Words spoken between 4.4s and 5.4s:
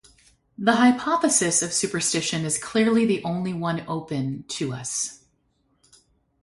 to us.